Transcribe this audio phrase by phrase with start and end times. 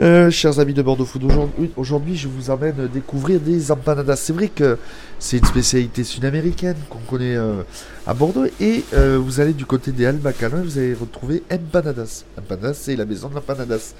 [0.00, 4.16] Euh, chers amis de Bordeaux Food, aujourd'hui, aujourd'hui, je vous emmène découvrir des empanadas.
[4.16, 4.76] C'est vrai que
[5.20, 7.62] c'est une spécialité sud-américaine qu'on connaît euh,
[8.04, 12.24] à Bordeaux et euh, vous allez du côté des Albacalans et vous allez retrouver empanadas.
[12.36, 13.94] Empanadas, c'est la maison de l'empanadas.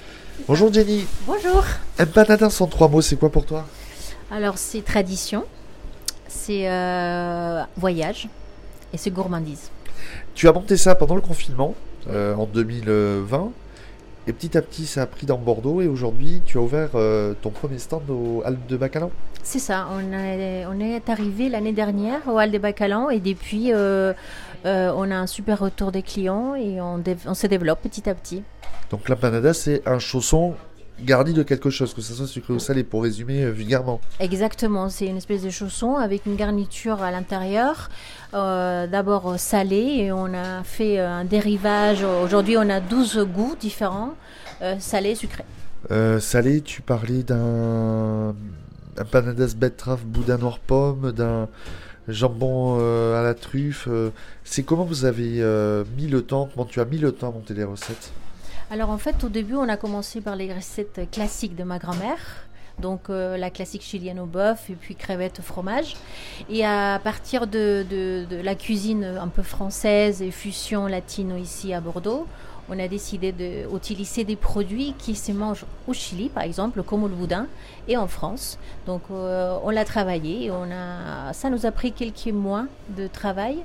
[0.49, 1.07] Bonjour Jenny.
[1.29, 1.65] Bonjour.
[2.01, 3.65] Empanadas en trois mots, c'est quoi pour toi?
[4.33, 5.45] Alors c'est tradition,
[6.27, 6.65] c'est
[7.77, 8.29] voyage
[8.93, 9.71] et c'est gourmandise.
[10.35, 11.77] Tu as monté ça pendant le confinement
[12.09, 13.53] en 2020
[14.27, 17.35] et petit à petit ça a pris dans Bordeaux et aujourd'hui tu as ouvert euh,
[17.41, 19.11] ton premier stand au Alpes de Bacalan.
[19.43, 23.73] C'est ça, on est, on est arrivé l'année dernière au Hall des Bacalan et depuis
[23.73, 24.15] euh,
[24.65, 28.15] euh, on a un super retour des clients et on, on se développe petit à
[28.15, 28.43] petit.
[28.91, 30.55] Donc l'empanada c'est un chausson
[31.03, 34.01] garni de quelque chose, que ce soit sucré ou salé pour résumer euh, vulgairement.
[34.21, 37.91] Exactement, c'est une espèce de chausson avec une garniture à l'intérieur,
[38.33, 42.05] euh, d'abord salée et on a fait euh, un dérivage.
[42.05, 44.15] Aujourd'hui on a 12 goûts différents,
[44.63, 45.45] euh, salé, sucré.
[45.91, 48.35] Euh, salé, tu parlais d'un
[48.99, 51.49] empanadas betterave boudin noir pomme, d'un
[52.07, 52.79] jambon
[53.15, 53.89] à la truffe.
[54.45, 55.43] c'est comment vous avez
[55.97, 58.13] mis le temps, comment tu as mis le temps à monter les recettes?
[58.71, 62.19] Alors en fait, au début, on a commencé par les recettes classiques de ma grand-mère.
[62.81, 65.95] Donc euh, la classique chilienne au bœuf et puis crevettes fromage.
[66.51, 71.73] Et à partir de, de- de la cuisine un peu française et fusion latino ici
[71.73, 72.27] à Bordeaux,
[72.69, 77.15] on a décidé d'utiliser des produits qui se mangent au Chili, par exemple, comme le
[77.15, 77.47] boudin,
[77.89, 78.59] et en France.
[78.87, 80.51] Donc euh, on l'a travaillé.
[80.51, 82.65] On a, ça nous a pris quelques mois
[82.97, 83.59] de travail.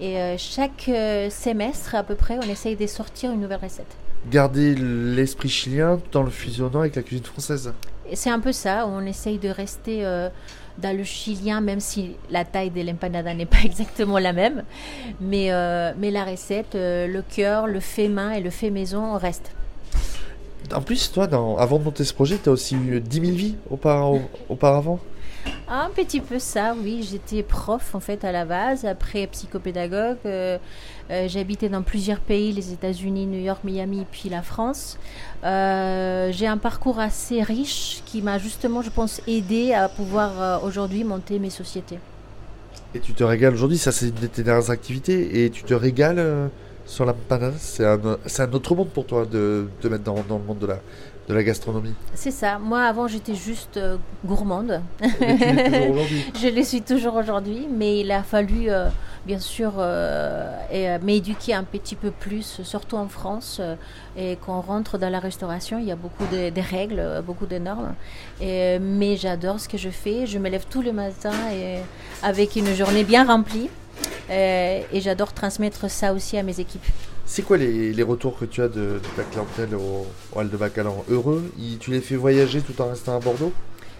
[0.00, 0.90] Et euh, chaque
[1.30, 3.96] semestre, à peu près, on essaye de sortir une nouvelle recette.
[4.30, 7.72] Garder l'esprit chilien tout en le fusionnant avec la cuisine française.
[8.14, 10.28] C'est un peu ça, on essaye de rester euh,
[10.78, 14.64] dans le chilien, même si la taille de l'empanada n'est pas exactement la même.
[15.20, 19.16] Mais, euh, mais la recette, euh, le cœur, le fait main et le fait maison
[19.16, 19.52] restent.
[20.74, 23.54] En plus, toi, avant de monter ce projet, tu as aussi eu 10 000 vies
[23.70, 25.00] aupara- auparavant?
[25.74, 27.02] Un petit peu ça, oui.
[27.02, 30.18] J'étais prof en fait à la base, après psychopédagogue.
[30.26, 30.58] euh,
[31.10, 34.98] euh, habité dans plusieurs pays, les États-Unis, New York, Miami, puis la France.
[35.44, 41.04] Euh, J'ai un parcours assez riche qui m'a justement, je pense, aidé à pouvoir aujourd'hui
[41.04, 41.98] monter mes sociétés.
[42.94, 45.72] Et tu te régales aujourd'hui, ça c'est une de tes dernières activités, et tu te
[45.72, 46.50] régales
[46.86, 47.14] sur.
[47.58, 50.66] C'est un, c'est un autre monde pour toi de mettre dans, dans le monde de
[50.66, 50.78] la,
[51.28, 51.94] de la gastronomie.
[52.14, 52.58] C'est ça.
[52.58, 54.82] Moi, avant, j'étais juste euh, gourmande.
[55.02, 58.88] Je le suis toujours aujourd'hui, mais il a fallu, euh,
[59.24, 63.60] bien sûr, euh, m'éduquer un petit peu plus, surtout en France.
[64.16, 67.46] et quand on rentre dans la restauration, il y a beaucoup de, de règles, beaucoup
[67.46, 67.94] de normes.
[68.40, 70.26] Et, mais j'adore ce que je fais.
[70.26, 71.78] Je me lève tous les matins et,
[72.22, 73.70] avec une journée bien remplie.
[74.30, 76.84] Euh, et j'adore transmettre ça aussi à mes équipes.
[77.26, 80.50] C'est quoi les, les retours que tu as de, de ta clientèle au, au Hall
[80.50, 81.50] de Bacalan Heureux
[81.80, 83.52] Tu les fais voyager tout en restant à Bordeaux?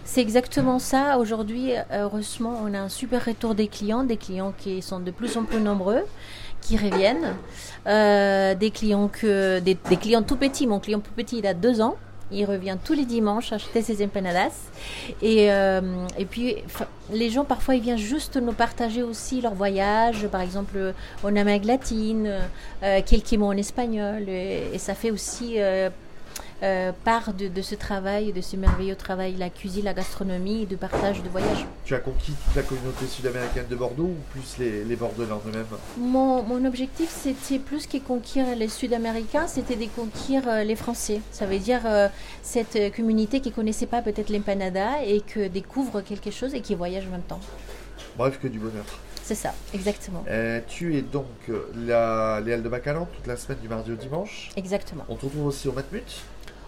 [0.05, 1.17] C'est exactement ça.
[1.17, 5.37] Aujourd'hui, heureusement, on a un super retour des clients, des clients qui sont de plus
[5.37, 6.03] en plus nombreux,
[6.61, 7.35] qui reviennent,
[7.85, 10.67] Euh, des clients que des, des clients tout petits.
[10.67, 11.95] Mon client plus petit, il a deux ans.
[12.33, 14.69] Il revient tous les dimanches acheter ses empanadas.
[15.21, 15.81] Et, euh,
[16.17, 16.55] et puis,
[17.11, 21.65] les gens, parfois, ils viennent juste nous partager aussi leur voyage, par exemple, en Amérique
[21.65, 22.31] latine,
[22.83, 24.27] euh, quelques mots en espagnol.
[24.27, 25.57] Et, et ça fait aussi
[26.63, 30.65] euh, part de, de ce travail, de ce merveilleux travail, la cuisine, la gastronomie et
[30.65, 31.65] de partage de voyage.
[31.85, 35.41] Tu as conquis toute la communauté sud-américaine de Bordeaux ou plus les, les Bordelais en
[35.47, 35.65] eux-mêmes?
[35.97, 41.21] Mon, mon objectif, c'était plus que conquérir les Sud-Américains, c'était de conquérir euh, les Français.
[41.31, 42.07] Ça veut dire euh,
[42.41, 46.75] cette communauté qui ne connaissait pas peut-être l'empanada et qui découvre quelque chose et qui
[46.75, 47.41] voyage en même temps.
[48.17, 48.85] Bref, que du bonheur.
[49.23, 50.23] C'est ça, exactement.
[50.27, 51.25] Euh, tu es donc
[51.75, 54.49] la, les Halles de Bacalan toute la semaine du mardi au dimanche?
[54.57, 55.05] Exactement.
[55.07, 56.03] On te retrouve aussi au Matmut?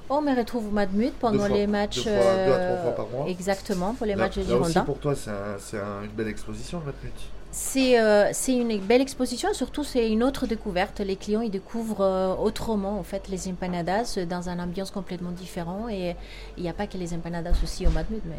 [0.10, 2.04] On me retrouve au Madmut pendant fois- les matchs.
[2.04, 3.26] deux fois- deux à trois euh, fois par mois.
[3.28, 4.86] Exactement, pour les Là- matchs de là aussi, Girondins.
[4.86, 7.14] pour toi, c'est un- un- une belle exposition, le Matmut.
[7.52, 11.00] C'est euh, c'est une belle exposition, surtout c'est une autre découverte.
[11.00, 15.90] Les clients ils découvrent euh, autrement en fait les empanadas dans une ambiance complètement différente
[15.90, 16.16] et
[16.58, 18.36] il n'y a pas que les empanadas aussi au Madmut, mais,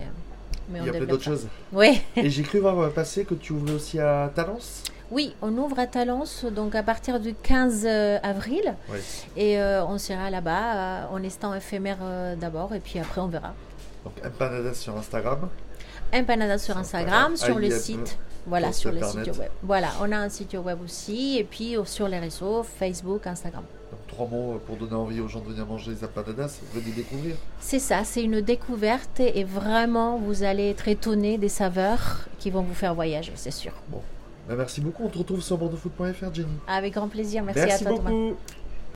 [0.69, 1.47] mais on Il y a plein d'autres choses.
[1.73, 1.99] Oui.
[2.15, 4.83] Et j'ai cru voir passer que tu ouvrais aussi à Talence?
[5.11, 7.87] Oui, on ouvre à Talence donc à partir du 15
[8.23, 8.99] avril Ouais.
[9.37, 13.29] et euh, on sera là-bas euh, en instant éphémère euh, d'abord et puis après on
[13.29, 13.55] verra.
[14.05, 15.49] Donc empanadas sur Instagram.
[16.15, 18.19] Empanadas sur Sur Instagram, Instagram, sur le AIM, site.
[18.49, 19.51] Voilà, sur le site web.
[19.65, 23.65] Voilà, on a un site web aussi et puis euh, sur les réseaux Facebook, Instagram.
[23.91, 26.61] Donc trois mots pour donner envie aux gens de venir manger les empanadas.
[26.73, 27.35] Venez découvrir.
[27.61, 32.63] C'est ça, c'est une découverte et vraiment vous allez être étonné des saveurs qui vont
[32.63, 33.73] vous faire voyager, c'est sûr.
[34.49, 35.05] Ben, merci beaucoup.
[35.05, 36.49] On te retrouve sur bordeauxfoot.fr, Jenny.
[36.69, 38.11] Avec grand plaisir, merci, merci à toi Thomas.